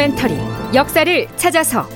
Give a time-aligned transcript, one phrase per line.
[0.00, 0.38] 다큐멘터리
[0.74, 1.86] 역사를 찾아서.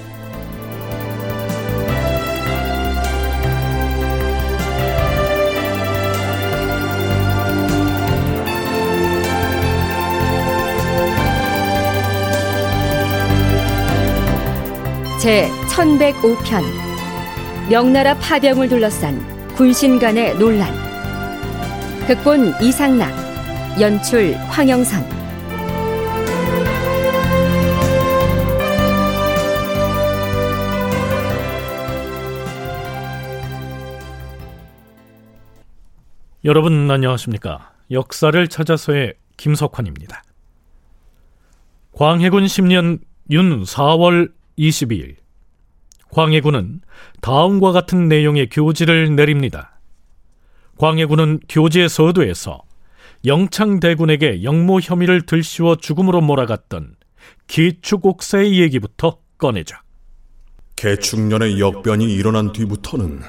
[15.21, 16.63] 제 1105편.
[17.71, 19.19] 명나라 파병을 둘러싼
[19.55, 20.71] 군신 간의 논란.
[22.07, 23.11] 극본 이상락
[23.81, 25.14] 연출 황영선
[36.45, 37.73] 여러분 안녕하십니까?
[37.91, 40.23] 역사를 찾아서의 김석환입니다.
[41.93, 45.17] 광해군 10년 윤 4월 22일
[46.11, 46.83] 광해군은
[47.23, 49.81] 다음과 같은 내용의 교지를 내립니다.
[50.77, 52.61] 광해군은 교지의 서두에서
[53.25, 56.97] 영창대군에게 영모 혐의를 들씌워 죽음으로 몰아갔던
[57.47, 59.81] 기축옥사의 얘기부터 꺼내자.
[60.77, 63.23] 개축년의 역변이 일어난 뒤부터는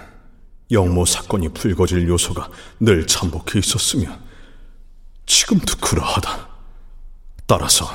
[0.71, 2.49] 영모 사건이 불거질 요소가
[2.79, 4.17] 늘 잠복해 있었으며
[5.25, 6.49] 지금도 그러하다.
[7.45, 7.85] 따라서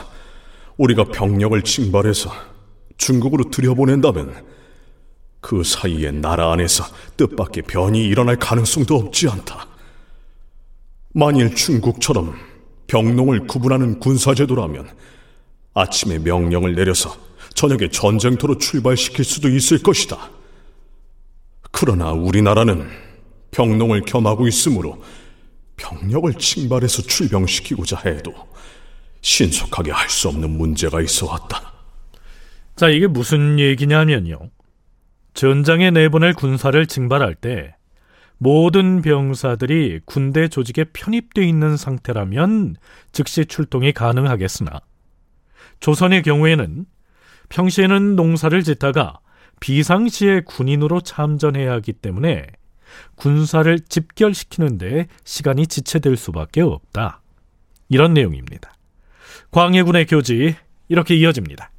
[0.77, 2.33] 우리가 병력을 징발해서
[2.97, 4.47] 중국으로 들여보낸다면
[5.41, 6.85] 그 사이에 나라 안에서
[7.17, 9.67] 뜻밖의 변이 일어날 가능성도 없지 않다.
[11.13, 12.37] 만일 중국처럼
[12.87, 14.89] 병농을 구분하는 군사제도라면
[15.75, 17.17] 아침에 명령을 내려서
[17.55, 20.40] 저녁에 전쟁터로 출발시킬 수도 있을 것이다.
[21.71, 22.89] 그러나 우리나라는
[23.53, 25.03] 병농을 겸하고 있으므로
[25.77, 28.33] 병력을 징발해서 출병시키고자 해도
[29.23, 31.73] 신속하게 할 수 없는 문제가 있어 왔다.
[32.77, 34.39] 자, 이게 무슨 얘기냐면요.
[35.35, 37.75] 전장에 내보낼 군사를 징발할 때
[38.39, 42.77] 모든 병사들이 군대 조직에 편입돼 있는 상태라면
[43.13, 44.81] 즉시 출동이 가능하겠으나
[45.81, 46.87] 조선의 경우에는
[47.51, 49.21] 평시에는 농사를 짓다가
[49.61, 52.47] 비상시에 군인으로 참전해야 하기 때문에
[53.15, 57.23] 군사를 집결시키는데 시간이 지체될 수밖에 없다.
[57.89, 58.75] 이런 내용입니다.
[59.51, 60.57] 광해군의 교지
[60.89, 61.71] 이렇게 이어집니다.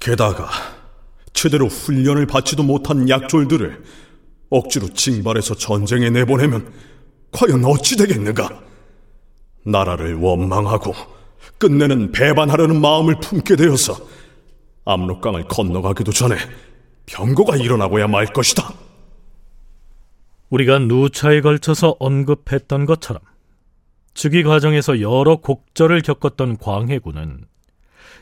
[0.00, 0.48] 게다가
[1.32, 3.84] 제대로 훈련을 받지도 못한 약졸들을
[4.50, 6.72] 억지로 징발해서 전쟁에 내보내면
[7.32, 8.62] 과연 어찌 되겠는가?
[9.66, 10.94] 나라를 원망하고
[11.58, 13.96] 끝내는 배반하려는 마음을 품게 되어서
[14.84, 16.36] 압록강을 건너가기도 전에
[17.06, 18.72] 병고가 일어나고야 말 것이다.
[20.50, 23.22] 우리가 누차에 걸쳐서 언급했던 것처럼
[24.14, 27.46] 즉위 과정에서 여러 곡절을 겪었던 광해군은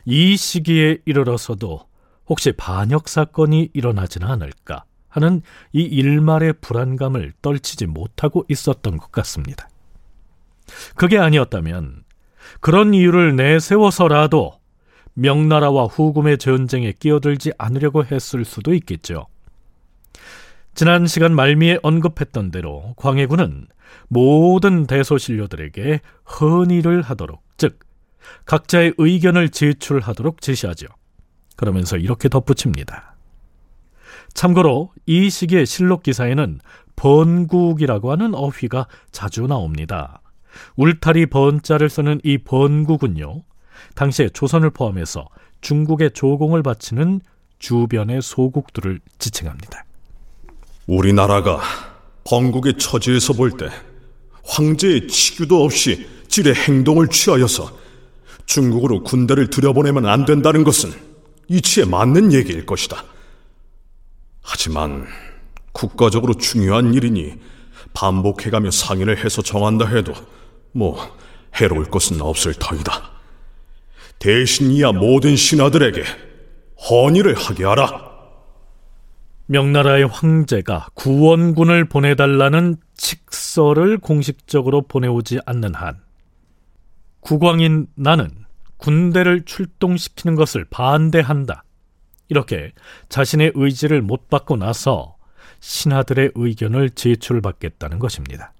[0.06, 1.87] 이 시기에 이르러서도
[2.26, 9.69] 혹시 반역 사건이 일어나지는 않을까 하는 이 일말의 불안감을 떨치지 못하고 있었던 것 같습니다.
[10.97, 12.04] 그게 아니었다면
[12.60, 14.62] 그런 이유를 내세워서라도
[15.15, 19.27] 명나라와 후금의 전쟁에 끼어들지 않으려고 했을 수도 있겠죠.
[20.75, 23.67] 지난 시간 말미에 언급했던 대로 광해군은
[24.09, 26.00] 모든 대소신료들에게
[26.41, 27.78] 헌의를 하도록, 즉
[28.47, 30.87] 각자의 의견을 제출하도록 지시하죠.
[31.56, 33.17] 그러면서 이렇게 덧붙입니다.
[34.33, 36.61] 참고로 이 시기의 실록 기사에는
[36.97, 40.23] 번국이라고 하는 어휘가 자주 나옵니다.
[40.77, 43.43] 울타리 번자를 쓰는 이 번국은요.
[43.94, 45.28] 당시에 조선을 포함해서
[45.60, 47.20] 중국의 조공을 바치는
[47.59, 49.84] 주변의 소국들을 지칭합니다.
[50.87, 51.60] 우리나라가
[52.25, 53.69] 건국의 처지에서 볼 때
[54.44, 57.78] 황제의 치규도 없이 질의 행동을 취하여서
[58.47, 60.93] 중국으로 군대를 들여보내면 안 된다는 것은
[61.49, 63.04] 이치에 맞는 얘기일 것이다.
[64.43, 65.06] 하지만
[65.72, 67.34] 국가적으로 중요한 일이니
[67.94, 70.12] 반복해가며 상의를 해서 정한다 해도
[70.72, 71.16] 뭐
[71.54, 73.12] 해로울 것은 없을 터이다.
[74.22, 76.00] 대신 이야 모든 신하들에게
[76.88, 78.12] 헌의를 하게 하라.
[79.47, 86.00] 명나라의 황제가 구원군을 보내달라는 칙서를 공식적으로 보내오지 않는 한
[87.19, 88.31] 국왕인 나는
[88.76, 91.64] 군대를 출동시키는 것을 반대한다.
[92.29, 92.70] 이렇게
[93.08, 95.17] 자신의 의지를 못 받고 나서
[95.58, 98.52] 신하들의 의견을 제출받겠다는 것입니다.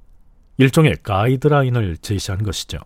[0.56, 2.78] 일종의 가이드라인을 제시한 것이죠.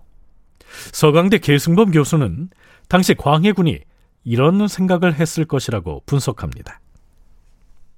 [0.92, 2.50] 서강대 계승범 교수는
[2.88, 3.78] 당시 광해군이
[4.24, 6.80] 이런 생각을 했을 것이라고 분석합니다.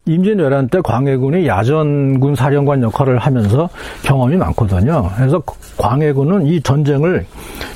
[0.07, 3.69] 임진왜란 때 광해군이 야전군 사령관 역할을 하면서
[4.03, 5.11] 경험이 많거든요.
[5.17, 5.43] 그래서
[5.77, 7.27] 광해군은 이 전쟁을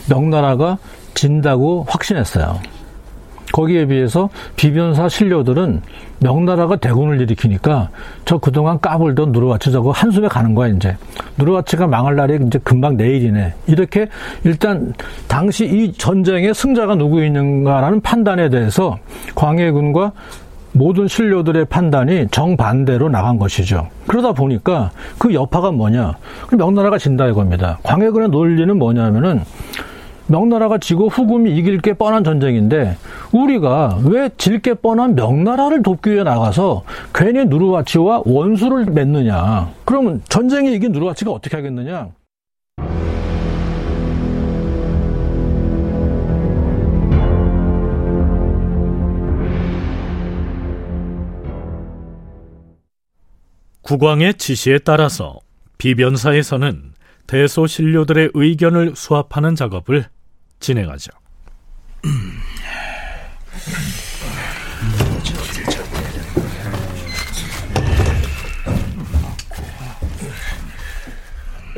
[0.09, 0.79] 명나라가
[1.15, 2.59] 진다고 확신했어요.
[3.53, 5.83] 거기에 비해서 비변사 신료들은
[6.21, 7.91] 명나라가 대군을 일으키니까
[8.25, 10.97] 저 그동안 까불던 누르와치 저거 한숨에 가는 거야 이제
[11.39, 14.09] 누르와치가 망할 날이 이제 금방 내일이네 이렇게
[14.45, 14.95] 일단
[15.29, 18.99] 당시 이 전쟁의 승자가 누구 있는가라는 판단에 대해서
[19.35, 20.13] 광해군과
[20.73, 23.89] 모든 신료들의 판단이 정반대로 나간 것이죠.
[24.07, 26.15] 그러다 보니까 그 여파가 뭐냐?
[26.57, 27.79] 명나라가 진다 이겁니다.
[27.83, 29.43] 광해군의 논리는 뭐냐면은
[30.27, 32.97] 명나라가 지고 후금이 이길 게 뻔한 전쟁인데
[33.33, 36.85] 우리가 왜 질 게 뻔한 명나라를 돕기 위해 나가서
[37.15, 39.71] 괜히 누르와치와 원수를 맺느냐?
[39.85, 42.09] 그러면 전쟁에 이긴 누르와치가 어떻게 하겠느냐?
[53.83, 55.39] 국왕의 지시에 따라서
[55.79, 56.93] 비변사에서는
[57.33, 60.05] 대소신료들의 의견을 수합하는 작업을
[60.61, 61.11] 진행하죠.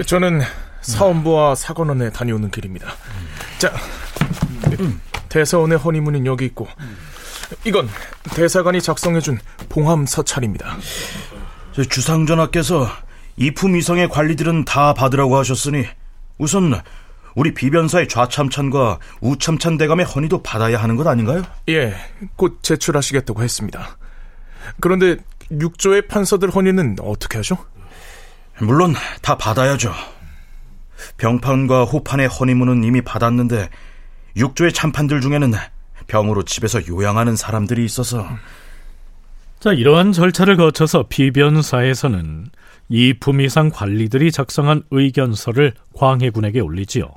[0.05, 0.41] 저는
[0.81, 2.89] 사원부와 사관원에 다녀오는 길입니다.
[3.59, 3.73] 자,
[5.29, 6.67] 대사원의 허니문은 여기 있고,
[7.65, 7.89] 이건
[8.35, 10.77] 대사관이 작성해준 봉함 서찰입니다.
[11.89, 12.89] 주상전하께서
[13.37, 15.85] 이품 이상의 관리들은 다 받으라고 하셨으니
[16.39, 16.81] 우선
[17.35, 21.43] 우리 비변사의 좌참찬과 우참찬 대감의 헌의도 받아야 하는 것 아닌가요?
[21.69, 21.95] 예,
[22.37, 23.97] 곧 제출하시겠다고 했습니다.
[24.81, 25.17] 그런데
[25.51, 27.57] 육조의 판서들 헌의는 어떻게 하죠?
[28.61, 29.93] 물론 다 받아야죠.
[31.17, 33.69] 병판과 호판의 헌의문은 이미 받았는데
[34.37, 35.53] 육조의 참판들 중에는
[36.07, 38.29] 병으로 집에서 요양하는 사람들이 있어서
[39.59, 42.47] 자 이러한 절차를 거쳐서 비변사에서는
[42.89, 47.11] 이 품위상 관리들이 작성한 의견서를 광해군에게 올리지요.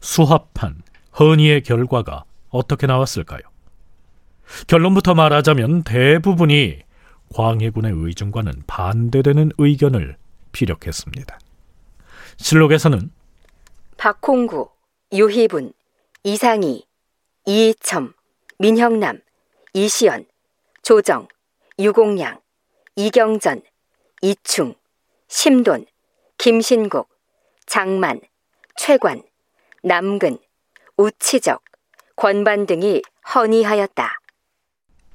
[0.00, 0.82] 수합한
[1.18, 3.40] 헌의의 결과가 어떻게 나왔을까요?
[4.66, 6.78] 결론부터 말하자면 대부분이
[7.34, 10.16] 광해군의 의중과는 반대되는 의견을
[10.52, 11.38] 피력했습니다.
[12.38, 13.10] 실록에서는
[13.96, 14.70] 박홍구,
[15.12, 15.72] 유희분,
[16.24, 16.84] 이상희,
[17.46, 18.12] 이이첨,
[18.58, 19.20] 민형남,
[19.74, 20.24] 이시연,
[20.82, 21.28] 조정,
[21.78, 22.40] 유공양,
[22.96, 23.62] 이경전,
[24.20, 24.74] 이충,
[25.28, 25.86] 심돈,
[26.38, 27.08] 김신국,
[27.66, 28.20] 장만,
[28.76, 29.22] 최관,
[29.82, 30.38] 남근,
[30.96, 31.62] 우치적,
[32.16, 33.02] 권반 등이
[33.34, 34.10] 헌의하였다.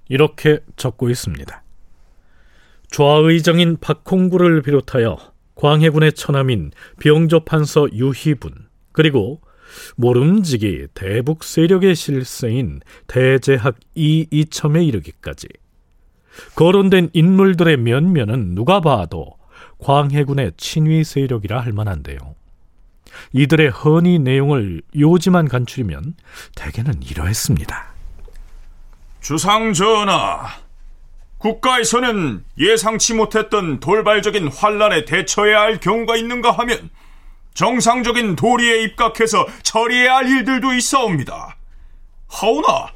[0.08, 1.64] 이렇게 적고 있습니다.
[2.90, 5.18] 좌의정인 박홍구를 비롯하여
[5.56, 9.42] 광해군의 처남인 병조판서 유희분 그리고
[9.96, 15.48] 모름지기 대북 세력의 실세인 대제학 이이첨에 이르기까지
[16.56, 19.38] 거론된 인물들의 면면은 누가 봐도
[19.80, 22.36] 광해군의 친위 세력이라 할 만한데요.
[23.34, 26.16] 이들의 헌의 내용을 요지만 간추리면
[26.56, 27.94] 대개는 이러했습니다.
[29.22, 30.48] 주상 전하,
[31.38, 36.90] 국가에서는 예상치 못했던 돌발적인 환란에 대처해야 할 경우가 있는가 하면
[37.54, 41.58] 정상적인 도리에 입각해서 처리해야 할 일들도 있사옵니다.
[42.28, 42.88] 하오나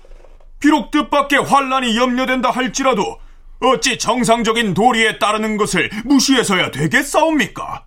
[0.59, 3.19] 비록 뜻밖의 환란이 염려된다 할지라도
[3.59, 7.85] 어찌 정상적인 도리에 따르는 것을 무시해서야 되겠사옵니까?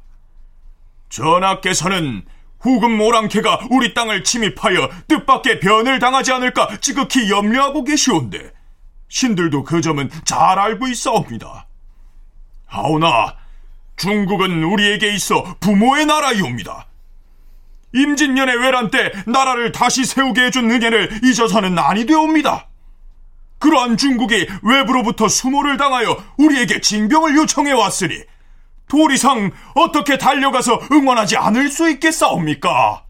[1.09, 2.25] 전하께서는
[2.61, 8.53] 후금 오랑캐가 우리 땅을 침입하여 뜻밖의 변을 당하지 않을까 지극히 염려하고 계시온데
[9.09, 11.67] 신들도 그 점은 잘 알고 있사옵니다.
[12.67, 13.37] 하오나
[13.97, 16.87] 중국은 우리에게 있어 부모의 나라이옵니다.
[17.93, 22.70] 임진년의 외란 때 나라를 다시 세우게 해준 은혜를 잊어서는 아니 되옵니다.
[23.61, 28.25] 그러한 중국이 외부로부터 수모를 당하여 우리에게 징병을 요청해 왔으니
[28.89, 33.05] 도리상 어떻게 달려가서 응원하지 않을 수 있겠사옵니까?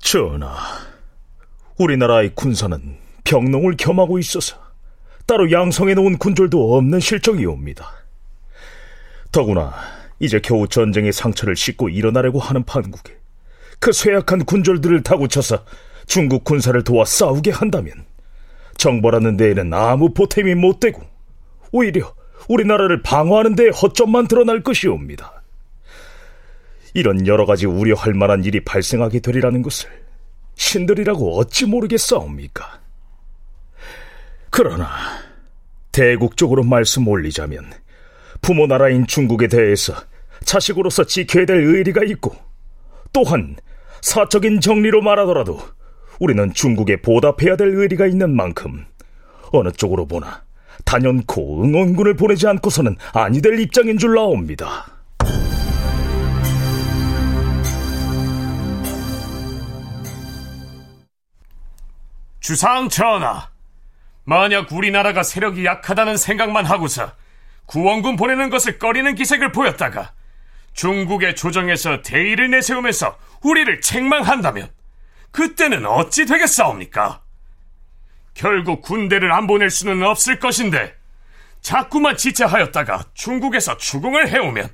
[0.00, 0.56] 전하,
[1.78, 4.56] 우리나라의 군사는 병농을 겸하고 있어서
[5.26, 7.90] 따로 양성해 놓은 군졸도 없는 실정이옵니다.
[9.32, 13.16] 더구나 이제 겨우 전쟁의 상처를 씻고 일어나려고 하는 판국에
[13.78, 15.64] 그 쇠약한 군졸들을 다구쳐서
[16.06, 17.92] 중국 군사를 도와 싸우게 한다면
[18.78, 21.02] 정벌하는 데에는 아무 보탬이 못 되고
[21.72, 22.14] 오히려
[22.48, 25.42] 우리나라를 방어하는 데에 허점만 드러날 것이옵니다.
[26.94, 29.90] 이런 여러 가지 우려할 만한 일이 발생하게 되리라는 것을
[30.54, 32.80] 신들이라고 어찌 모르겠사옵니까?
[34.50, 34.88] 그러나
[35.92, 37.70] 대국적으로 말씀 올리자면
[38.46, 39.92] 부모 나라인 중국에 대해서
[40.44, 42.36] 자식으로서 지켜야 될 의리가 있고
[43.12, 43.56] 또한
[44.02, 45.58] 사적인 정리로 말하더라도
[46.20, 48.86] 우리는 중국에 보답해야 될 의리가 있는 만큼
[49.50, 50.44] 어느 쪽으로 보나
[50.84, 54.86] 단연코 응원군을 보내지 않고서는 아니 될 입장인 줄 나옵니다.
[62.38, 63.48] 주상 천하
[64.22, 67.10] 만약 우리나라가 세력이 약하다는 생각만 하고서
[67.66, 70.12] 구원군 보내는 것을 꺼리는 기색을 보였다가
[70.72, 74.70] 중국의 조정에서 대의를 내세우면서 우리를 책망한다면
[75.30, 77.22] 그때는 어찌 되겠사옵니까?
[78.34, 80.94] 결국 군대를 안 보낼 수는 없을 것인데
[81.60, 84.68] 자꾸만 지체하였다가 중국에서 추궁을 해오면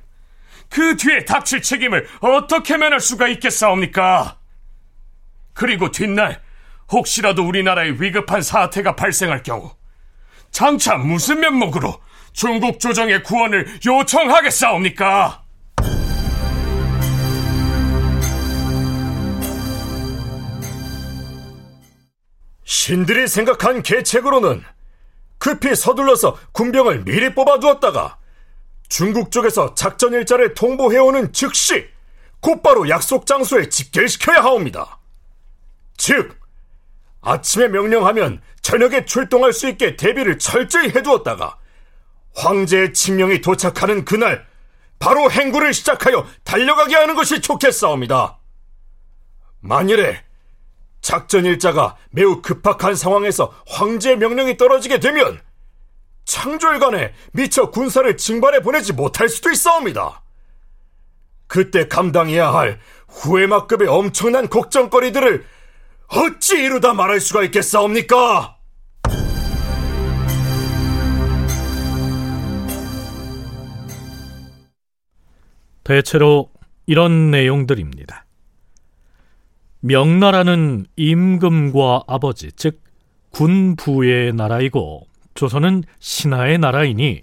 [0.69, 4.37] 그 뒤에 닥칠 책임을 어떻게 면할 수가 있겠사옵니까?
[5.53, 6.41] 그리고 뒷날
[6.91, 9.75] 혹시라도 우리나라에 위급한 사태가 발생할 경우
[10.51, 11.99] 장차 무슨 면목으로
[12.33, 15.43] 중국 조정의 구원을 요청하겠사옵니까?
[22.65, 24.63] 신들이 생각한 계책으로는
[25.37, 28.17] 급히 서둘러서 군병을 미리 뽑아두었다가
[28.89, 31.87] 중국 쪽에서 작전 일자를 통보해오는 즉시
[32.39, 34.99] 곧바로 약속 장소에 집결시켜야 하옵니다.
[35.97, 36.37] 즉,
[37.21, 41.57] 아침에 명령하면 저녁에 출동할 수 있게 대비를 철저히 해두었다가
[42.35, 44.45] 황제의 칙령이 도착하는 그날
[44.99, 48.39] 바로 행구를 시작하여 달려가게 하는 것이 좋겠사옵니다.
[49.59, 50.23] 만일에
[51.01, 55.41] 작전 일자가 매우 급박한 상황에서 황제의 명령이 떨어지게 되면
[56.25, 60.21] 창졸간에 미처 군사를 징발해 보내지 못할 수도 있사옵니다.
[61.47, 65.45] 그때 감당해야 할 후회막급의 엄청난 걱정거리들을
[66.07, 68.57] 어찌 이루다 말할 수가 있겠사옵니까?
[75.83, 76.49] 대체로
[76.85, 78.25] 이런 내용들입니다.
[79.81, 82.81] 명나라는 임금과 아버지, 즉
[83.31, 87.21] 군부의 나라이고 조선은 신하의 나라이니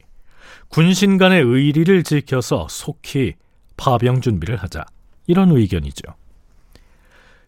[0.69, 3.35] 군신 간의 의리를 지켜서 속히
[3.77, 4.85] 파병 준비를 하자.
[5.27, 6.15] 이런 의견이죠.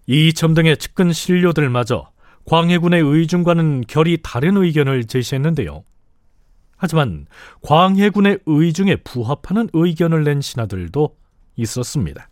[0.07, 2.11] 이첨 등의 측근 신료들마저
[2.47, 5.85] 광해군의 의중과는 결이 다른 의견을 제시했는데요.
[6.83, 7.27] 하지만
[7.62, 11.17] 광해군의 의중에 부합하는 의견을 낸 신하들도
[11.55, 12.29] 있었습니다.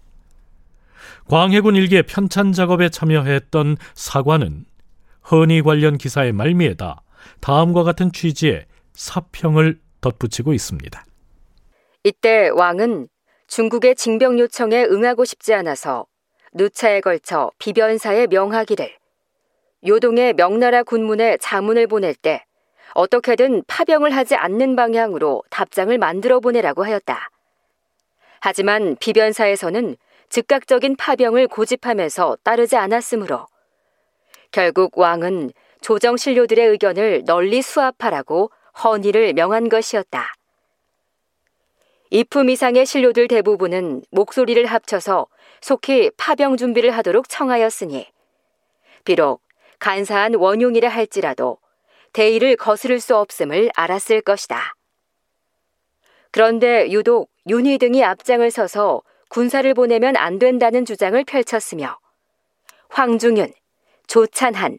[1.28, 4.64] 광해군 일기의 편찬 작업에 참여했던 사관은
[5.30, 7.00] 헌의 관련 기사의 말미에다
[7.38, 11.04] 다음과 같은 취지의 사평을 덧붙이고 있습니다.
[12.02, 13.06] 이때 왕은
[13.46, 16.06] 중국의 징병 요청에 응하고 싶지 않아서
[16.54, 18.96] 누차에 걸쳐 비변사에 명하기를
[19.86, 22.44] 요동의 명나라 군문에 자문을 보낼 때
[22.94, 27.30] 어떻게든 파병을 하지 않는 방향으로 답장을 만들어 보내라고 하였다.
[28.40, 29.96] 하지만 비변사에서는
[30.28, 33.46] 즉각적인 파병을 고집하면서 따르지 않았으므로
[34.52, 38.50] 결국 왕은 조정 신료들의 의견을 널리 수합하라고
[38.82, 40.32] 헌의를 명한 것이었다.
[42.10, 45.26] 이품 이상의 신료들 대부분은 목소리를 합쳐서
[45.60, 48.08] 속히 파병 준비를 하도록 청하였으니
[49.04, 49.42] 비록
[49.78, 51.58] 간사한 원흉이라 할지라도
[52.12, 54.74] 대의를 거스를 수 없음을 알았을 것이다.
[56.30, 61.98] 그런데 유독 윤희 등이 앞장을 서서 군사를 보내면 안 된다는 주장을 펼쳤으며
[62.88, 63.52] 황중윤,
[64.06, 64.78] 조찬한,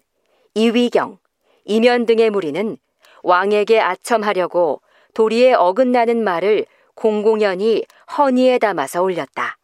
[0.56, 1.18] 이위경,
[1.66, 2.78] 이면 등의 무리는
[3.24, 4.82] 왕에게 아첨하려고
[5.14, 7.86] 도리에 어긋나는 말을 공공연히
[8.18, 9.58] 허니에 담아서 올렸다.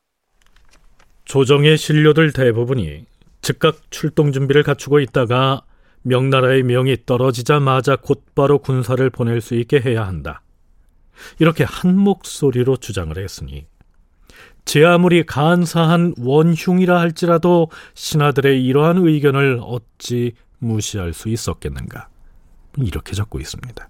[1.26, 3.06] 조정의 신료들 대부분이
[3.42, 5.64] 즉각 출동 준비를 갖추고 있다가
[6.04, 10.42] 명나라의 명이 떨어지자마자 곧바로 군사를 보낼 수 있게 해야 한다.
[11.40, 13.66] 이렇게 한 목소리로 주장을 했으니
[14.66, 22.10] 제 아무리 간사한 원흉이라 할지라도 신하들의 이러한 의견을 어찌 무시할 수 있었겠는가?
[22.78, 23.88] 이렇게 적고 있습니다.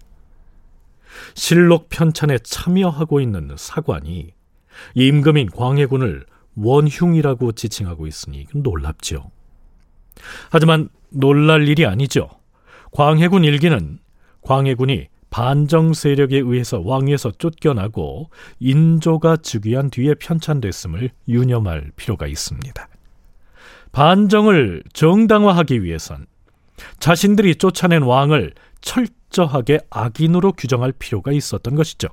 [1.33, 4.33] 실록 편찬에 참여하고 있는 사관이
[4.93, 9.31] 임금인 광해군을 원흉이라고 지칭하고 있으니 놀랍죠.
[10.49, 12.29] 하지만 놀랄 일이 아니죠.
[12.91, 13.99] 광해군 일기는
[14.41, 22.87] 광해군이 반정 세력에 의해서 왕위에서 쫓겨나고 인조가 즉위한 뒤에 편찬됐음을 유념할 필요가 있습니다.
[23.91, 26.27] 반정을 정당화하기 위해선
[26.99, 32.07] 자신들이 쫓아낸 왕을 철저하게 악인으로 규정할 필요가 있었던 것이죠.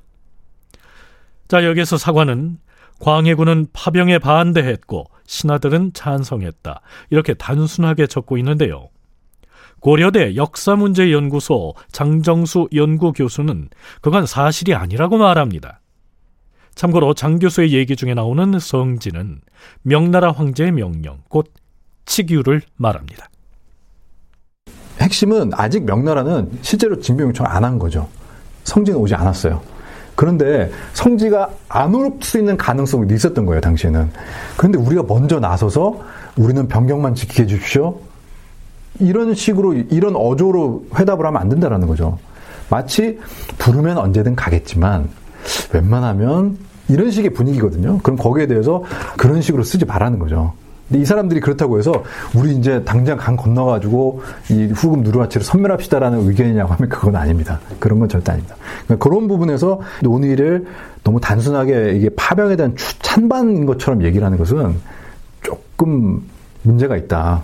[1.47, 2.57] 자, 여기서 사관은
[2.99, 6.81] 광해군은 파병에 반대했고 신하들은 찬성했다.
[7.09, 8.89] 이렇게 단순하게 적고 있는데요.
[9.79, 13.69] 고려대 역사문제연구소 장정수 연구교수는
[14.01, 15.81] 그건 사실이 아니라고 말합니다.
[16.73, 19.41] 참고로 장 교수의 얘기 중에 나오는 성지는
[19.83, 21.51] 명나라 황제의 명령, 곧
[22.05, 23.29] 치규를 말합니다.
[24.99, 28.09] 핵심은 아직 명나라는 실제로 징병 요청 안 한 거죠.
[28.63, 29.61] 성지는 오지 않았어요.
[30.15, 34.09] 그런데 성지가 안 올 수 있는 가능성이 있었던 거예요, 당시에는.
[34.57, 35.99] 그런데 우리가 먼저 나서서
[36.37, 37.97] 우리는 병경만 지키게 해주십시오.
[38.99, 42.17] 이런 식으로 이런 어조로 회답을 하면 안 된다라는 거죠.
[42.69, 43.19] 마치
[43.57, 45.09] 부르면 언제든 가겠지만
[45.73, 46.57] 웬만하면
[46.87, 47.99] 이런 식의 분위기거든요.
[47.99, 48.83] 그럼 거기에 대해서
[49.17, 50.53] 그런 식으로 쓰지 말라는 거죠.
[50.87, 52.03] 근데 이 사람들이 그렇다고 해서
[52.35, 57.59] 우리 이제 당장 강 건너가지고 이 후금 누르하치를 선멸합시다라는 의견이냐고 하면 그건 아닙니다.
[57.79, 58.55] 그런 건 절대 아닙니다.
[58.85, 60.65] 그러니까 그런 부분에서 논의를
[61.03, 64.75] 너무 단순하게 이게 파병에 대한 찬반인 것처럼 얘기를 하는 것은
[65.41, 66.21] 조금
[66.61, 67.43] 문제가 있다.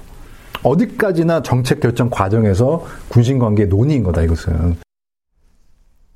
[0.64, 4.76] 어디까지나 정책 결정 과정에서 군신 관계 논의인 거다 이것은.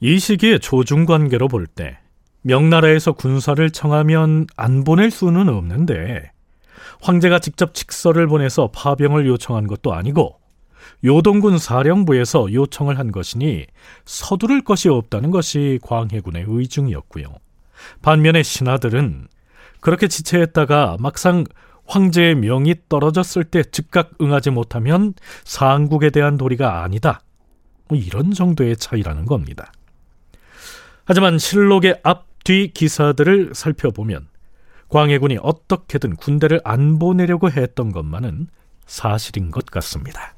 [0.01, 1.97] 이 시기에 조중 관계로 볼 때
[2.43, 6.31] 명나라에서 군사를 청하면 안 보낼 수는 없는데
[7.01, 10.39] 황제가 직접 직서를 보내서 파병을 요청한 것도 아니고
[11.03, 13.65] 요동군 사령부에서 요청을 한 것이니
[14.05, 17.27] 서두를 것이 없다는 것이 광해군의 의중이었고요.
[18.01, 19.27] 반면에 신하들은
[19.81, 21.43] 그렇게 지체했다가 막상
[21.85, 25.13] 황제의 명이 떨어졌을 때 즉각 응하지 못하면
[25.43, 27.21] 상국에 대한 도리가 아니다.
[27.87, 29.71] 뭐 이런 정도의 차이라는 겁니다.
[31.05, 34.27] 하지만 실록의 앞 뒤 기사들을 살펴보면
[34.89, 38.47] 광해군이 어떻게든 군대를 안 보내려고 했던 것만은
[38.85, 40.33] 사실인 것 같습니다.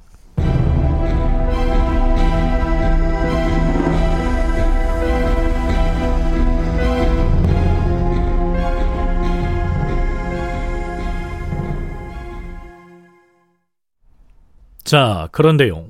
[14.83, 15.89] 자, 그런데요.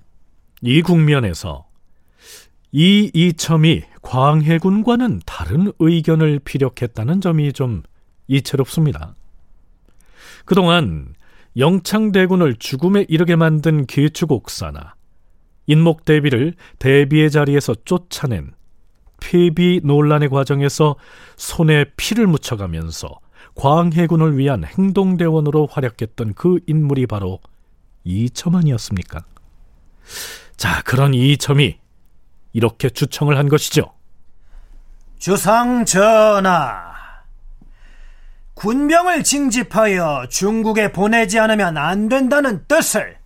[0.64, 1.68] 이 국면에서
[2.72, 7.84] 이 이첨이 광해군과는 다른 의견을 피력했다는 점이 좀
[8.28, 9.16] 이채롭습니다.
[10.46, 11.14] 그동안
[11.58, 14.96] 영창대군을 죽음에 이르게 만든 계추곡사나
[15.66, 18.54] 인목대비를 대비의 자리에서 쫓아낸
[19.20, 20.96] 폐비 논란의 과정에서
[21.36, 23.20] 손에 피를 묻혀가면서
[23.56, 27.40] 광해군을 위한 행동대원으로 활약했던 그 인물이 바로
[28.04, 29.26] 이첨 아니었습니까?
[30.56, 31.78] 자, 그런 이첨이
[32.54, 33.94] 이렇게 주청을 한 것이죠.
[35.20, 36.87] 주상 전하,
[38.58, 43.20] 군병을 징집하여 중국에 보내지 않으면 안 된다는 뜻을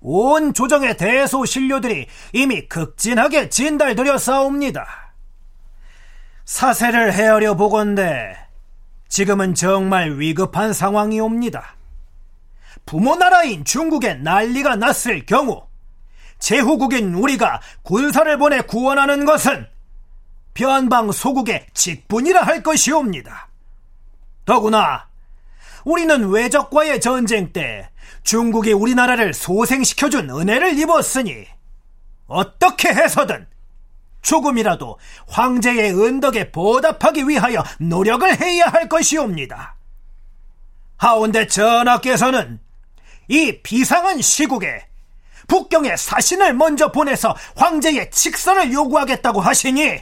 [0.00, 5.14] 온 조정의 대소 신료들이 이미 극진하게 진달드려 싸웁니다.
[6.44, 8.36] 사세를 헤아려 보건대
[9.08, 11.76] 지금은 정말 위급한 상황이 옵니다.
[12.84, 15.68] 부모 나라인 중국에 난리가 났을 경우
[16.40, 19.68] 제후국인 우리가 군사를 보내 구원하는 것은
[20.52, 23.53] 변방 소국의 직분이라 할 것이옵니다.
[24.44, 25.08] 더구나
[25.84, 27.90] 우리는 외적과의 전쟁 때
[28.22, 31.46] 중국이 우리나라를 소생시켜준 은혜를 입었으니
[32.26, 33.46] 어떻게 해서든
[34.22, 39.76] 조금이라도 황제의 은덕에 보답하기 위하여 노력을 해야 할 것이옵니다.
[40.96, 42.60] 하운데 전하께서는
[43.28, 44.86] 이 비상한 시국에
[45.46, 50.00] 북경에 사신을 먼저 보내서 황제의 직선을 요구하겠다고 하시니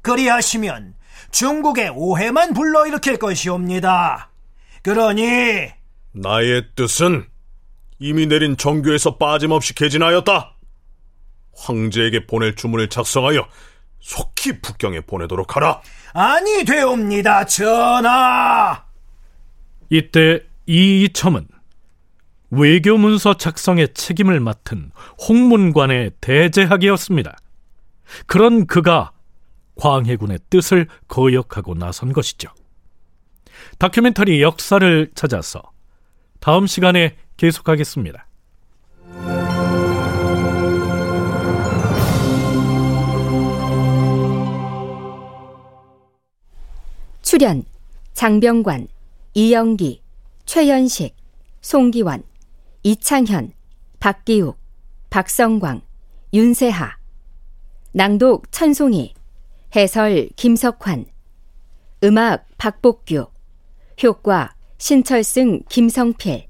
[0.00, 0.94] 그리하시면
[1.30, 4.30] 중국의 오해만 불러일으킬 것이옵니다.
[4.82, 5.70] 그러니
[6.12, 7.26] 나의 뜻은
[7.98, 10.56] 이미 내린 정교에서 빠짐없이 개진하였다.
[11.54, 13.46] 황제에게 보낼 주문을 작성하여
[14.00, 15.82] 속히 북경에 보내도록 하라.
[16.14, 18.84] 아니 되옵니다, 전하.
[19.90, 21.46] 이때 이이첨은
[22.50, 24.90] 외교 문서 작성의 책임을 맡은
[25.28, 27.36] 홍문관의 대제학이었습니다.
[28.26, 29.12] 그런 그가
[29.80, 32.50] 광해군의 뜻을 거역하고 나선 것이죠.
[33.78, 35.62] 다큐멘터리 역사를 찾아서
[36.38, 38.26] 다음 시간에 계속하겠습니다.
[47.22, 47.64] 출연
[48.12, 48.88] 장병관,
[49.34, 50.02] 이영기,
[50.44, 51.16] 최연식,
[51.62, 52.22] 송기환,
[52.82, 53.52] 이창현,
[53.98, 54.58] 박기욱,
[55.08, 55.80] 박성광,
[56.34, 56.96] 윤세하
[57.92, 59.14] 낭독 천송이
[59.74, 61.06] 해설 김석환.
[62.02, 63.26] 음악 박복규.
[64.02, 66.46] 효과 신철승 김성필.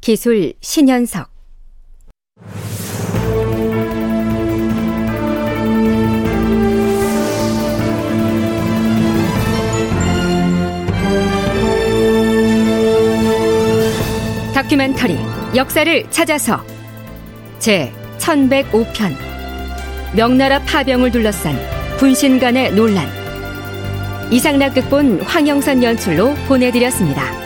[0.00, 1.30] 기술 신현석.
[14.54, 15.16] 다큐멘터리
[15.54, 16.64] 역사를 찾아서
[17.58, 19.14] 제 1105편
[20.16, 21.69] 명나라 파병을 둘러싼
[22.00, 23.06] 군신 간의 논란
[24.30, 27.39] 이상락 극본 황영선 연출로 보내드렸습니다.